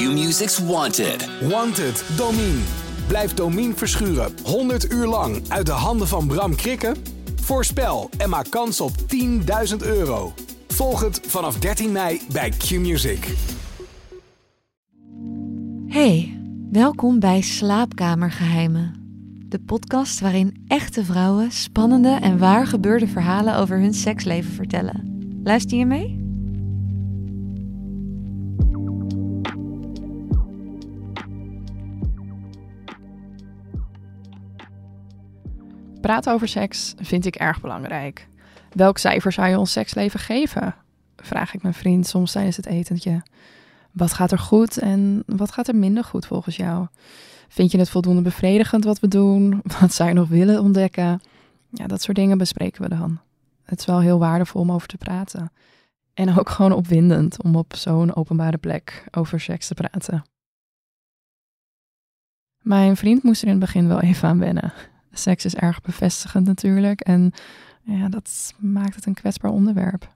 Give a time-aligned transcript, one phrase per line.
[0.00, 1.28] Q-Music's Wanted.
[1.48, 2.60] Wanted, Domine.
[3.06, 6.96] Blijf Domine verschuren 100 uur lang uit de handen van Bram Krikken?
[7.40, 8.90] Voorspel en maak kans op
[9.70, 10.32] 10.000 euro.
[10.68, 13.34] Volg het vanaf 13 mei bij Q-Music.
[15.86, 16.40] Hey,
[16.70, 18.94] welkom bij Slaapkamergeheimen.
[19.46, 25.20] De podcast waarin echte vrouwen spannende en waar gebeurde verhalen over hun seksleven vertellen.
[25.44, 26.19] Luister je mee?
[36.10, 38.28] Praten over seks vind ik erg belangrijk.
[38.72, 40.74] Welk cijfer zou je ons seksleven geven?
[41.16, 43.22] Vraag ik mijn vriend soms tijdens het etentje.
[43.90, 46.86] Wat gaat er goed en wat gaat er minder goed volgens jou?
[47.48, 49.60] Vind je het voldoende bevredigend wat we doen?
[49.80, 51.20] Wat zou je nog willen ontdekken?
[51.68, 53.20] Ja, dat soort dingen bespreken we dan.
[53.62, 55.52] Het is wel heel waardevol om over te praten.
[56.14, 60.22] En ook gewoon opwindend om op zo'n openbare plek over seks te praten.
[62.58, 64.72] Mijn vriend moest er in het begin wel even aan wennen.
[65.12, 67.32] Seks is erg bevestigend natuurlijk en
[67.82, 70.08] ja, dat maakt het een kwetsbaar onderwerp.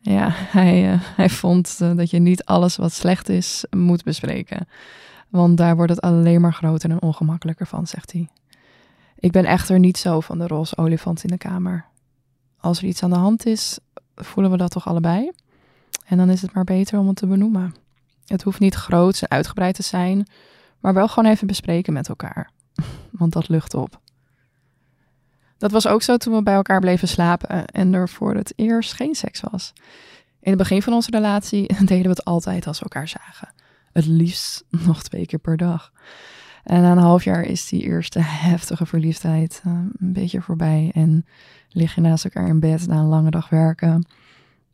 [0.00, 4.68] Ja, hij, uh, hij vond uh, dat je niet alles wat slecht is moet bespreken.
[5.28, 8.28] Want daar wordt het alleen maar groter en ongemakkelijker van, zegt hij.
[9.18, 11.84] Ik ben echter niet zo van de roze olifant in de kamer.
[12.60, 13.78] Als er iets aan de hand is,
[14.14, 15.30] voelen we dat toch allebei?
[16.06, 17.74] En dan is het maar beter om het te benoemen.
[18.26, 20.26] Het hoeft niet groot en uitgebreid te zijn,
[20.80, 22.50] maar wel gewoon even bespreken met elkaar.
[23.10, 24.00] Want dat lucht op.
[25.58, 28.92] Dat was ook zo toen we bij elkaar bleven slapen en er voor het eerst
[28.92, 29.72] geen seks was.
[30.40, 33.52] In het begin van onze relatie deden we het altijd als we elkaar zagen.
[33.92, 35.92] Het liefst nog twee keer per dag.
[36.64, 40.90] En na een half jaar is die eerste heftige verliefdheid uh, een beetje voorbij.
[40.94, 41.26] En
[41.68, 44.06] lig je naast elkaar in bed na een lange dag werken.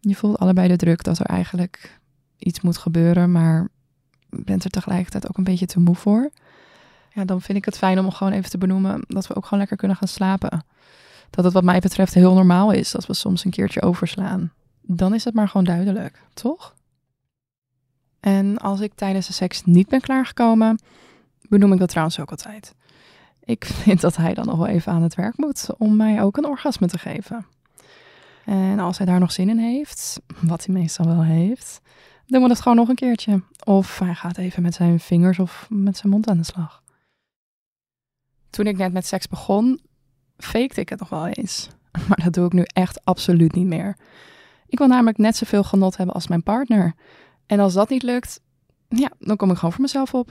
[0.00, 2.00] Je voelt allebei de druk dat er eigenlijk
[2.38, 3.68] iets moet gebeuren, maar
[4.28, 6.30] bent er tegelijkertijd ook een beetje te moe voor.
[7.26, 9.76] Dan vind ik het fijn om gewoon even te benoemen dat we ook gewoon lekker
[9.76, 10.64] kunnen gaan slapen.
[11.30, 14.52] Dat het wat mij betreft heel normaal is dat we soms een keertje overslaan.
[14.82, 16.74] Dan is het maar gewoon duidelijk, toch?
[18.20, 20.78] En als ik tijdens de seks niet ben klaargekomen,
[21.48, 22.74] benoem ik dat trouwens ook altijd.
[23.44, 26.36] Ik vind dat hij dan nog wel even aan het werk moet om mij ook
[26.36, 27.46] een orgasme te geven.
[28.44, 31.80] En als hij daar nog zin in heeft, wat hij meestal wel heeft,
[32.26, 33.42] doen we dat gewoon nog een keertje.
[33.64, 36.82] Of hij gaat even met zijn vingers of met zijn mond aan de slag.
[38.58, 39.80] Toen ik net met seks begon,
[40.36, 41.68] fakte ik het nog wel eens.
[42.08, 43.96] Maar dat doe ik nu echt absoluut niet meer.
[44.66, 46.94] Ik wil namelijk net zoveel genot hebben als mijn partner.
[47.46, 48.40] En als dat niet lukt,
[48.88, 50.30] ja, dan kom ik gewoon voor mezelf op.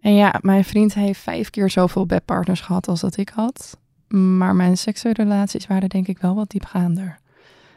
[0.00, 3.78] En ja, mijn vriend heeft vijf keer zoveel bedpartners gehad als dat ik had.
[4.08, 7.18] Maar mijn seksuele relaties waren denk ik wel wat diepgaander.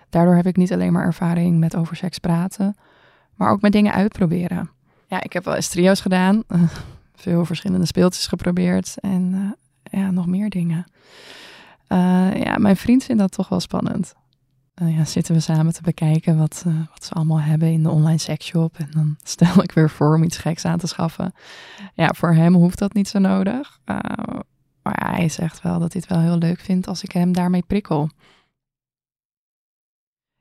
[0.09, 2.75] Daardoor heb ik niet alleen maar ervaring met over seks praten,
[3.35, 4.69] maar ook met dingen uitproberen.
[5.07, 6.43] Ja, ik heb wel eens trio's gedaan,
[7.23, 10.85] veel verschillende speeltjes geprobeerd en uh, ja, nog meer dingen.
[11.89, 14.13] Uh, ja, mijn vriend vindt dat toch wel spannend.
[14.81, 18.17] Uh, ja, zitten we samen te bekijken wat, wat ze allemaal hebben in de online
[18.17, 18.77] sexshop.
[18.77, 21.33] En dan stel ik weer voor om iets geks aan te schaffen.
[21.93, 23.79] Ja, voor hem hoeft dat niet zo nodig.
[24.81, 27.63] maar hij zegt wel dat hij het wel heel leuk vindt als ik hem daarmee
[27.67, 28.09] prikkel.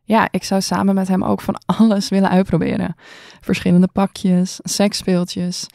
[0.04, 2.94] Ja, ik zou samen met hem ook van alles willen uitproberen.
[3.40, 5.66] Verschillende pakjes, seksspeeltjes,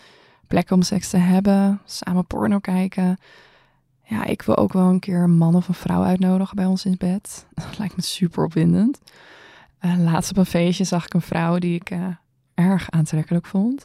[0.48, 3.18] plekken om seks te hebben, samen porno kijken.
[4.04, 6.86] Ja, ik wil ook wel een keer een man of een vrouw uitnodigen bij ons
[6.86, 7.46] in bed.
[7.54, 9.00] Dat lijkt me super opwindend.
[9.82, 12.08] Uh, laatst op een feestje zag ik een vrouw die ik uh,
[12.54, 13.84] erg aantrekkelijk vond.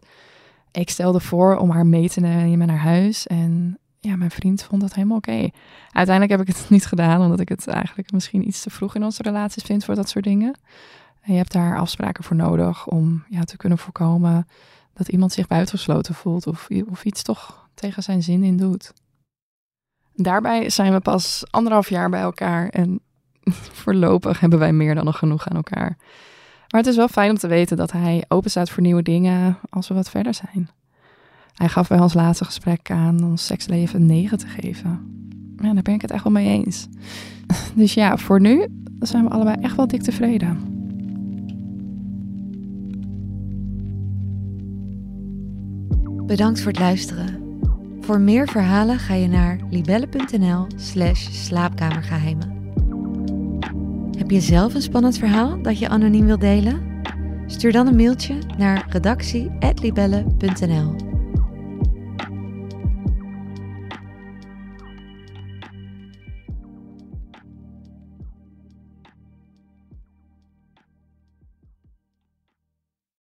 [0.71, 4.81] Ik stelde voor om haar mee te nemen naar huis en ja, mijn vriend vond
[4.81, 5.51] dat helemaal oké.
[5.91, 9.05] Uiteindelijk heb ik het niet gedaan, omdat ik het eigenlijk misschien iets te vroeg in
[9.05, 10.55] onze relaties vind voor dat soort dingen.
[11.21, 14.47] En je hebt daar afspraken voor nodig om ja, te kunnen voorkomen
[14.93, 18.93] dat iemand zich buitengesloten voelt of, of iets toch tegen zijn zin in doet.
[20.15, 23.01] Daarbij zijn we pas anderhalf jaar bij elkaar en
[23.83, 25.97] voorlopig hebben wij meer dan nog genoeg aan elkaar.
[26.69, 29.59] Maar het is wel fijn om te weten dat hij open staat voor nieuwe dingen
[29.71, 30.71] als we wat verder zijn.
[31.53, 35.21] Hij gaf bij ons laatste gesprek aan ons seksleven 9 te geven.
[35.57, 36.89] Ja, daar ben ik het echt wel mee eens.
[37.75, 38.67] Dus ja, voor nu
[39.01, 40.72] zijn we allebei echt wel dik tevreden.
[46.27, 47.59] Bedankt voor het luisteren.
[48.01, 52.61] Voor meer verhalen ga je naar libelle.nl/slash slaapkamergeheimen.
[54.19, 57.01] Heb je zelf een spannend verhaal dat je anoniem wilt delen?
[57.47, 61.12] Stuur dan een mailtje naar redactie.libelle.nl.